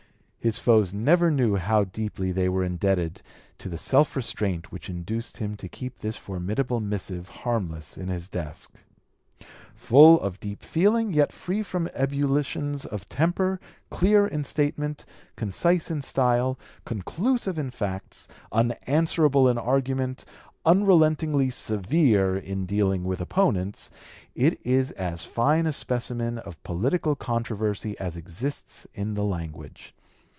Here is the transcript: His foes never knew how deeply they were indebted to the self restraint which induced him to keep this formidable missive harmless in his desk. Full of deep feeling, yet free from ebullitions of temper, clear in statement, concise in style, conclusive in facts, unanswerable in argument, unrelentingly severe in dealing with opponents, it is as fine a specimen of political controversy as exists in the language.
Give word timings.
His 0.43 0.57
foes 0.57 0.91
never 0.91 1.29
knew 1.29 1.57
how 1.57 1.83
deeply 1.83 2.31
they 2.31 2.49
were 2.49 2.63
indebted 2.63 3.21
to 3.59 3.69
the 3.69 3.77
self 3.77 4.15
restraint 4.15 4.71
which 4.71 4.89
induced 4.89 5.37
him 5.37 5.55
to 5.57 5.67
keep 5.69 5.99
this 5.99 6.15
formidable 6.17 6.79
missive 6.79 7.29
harmless 7.29 7.95
in 7.95 8.07
his 8.07 8.27
desk. 8.27 8.73
Full 9.75 10.19
of 10.19 10.39
deep 10.39 10.63
feeling, 10.63 11.13
yet 11.13 11.31
free 11.31 11.61
from 11.61 11.89
ebullitions 11.93 12.87
of 12.87 13.07
temper, 13.07 13.59
clear 13.91 14.25
in 14.25 14.43
statement, 14.43 15.05
concise 15.35 15.91
in 15.91 16.01
style, 16.01 16.57
conclusive 16.85 17.59
in 17.59 17.69
facts, 17.69 18.27
unanswerable 18.51 19.47
in 19.47 19.59
argument, 19.59 20.25
unrelentingly 20.65 21.51
severe 21.51 22.35
in 22.35 22.65
dealing 22.65 23.03
with 23.03 23.21
opponents, 23.21 23.91
it 24.33 24.59
is 24.65 24.89
as 24.93 25.23
fine 25.23 25.67
a 25.67 25.71
specimen 25.71 26.39
of 26.39 26.63
political 26.63 27.15
controversy 27.15 27.95
as 27.99 28.17
exists 28.17 28.87
in 28.95 29.13
the 29.13 29.23
language. 29.23 29.93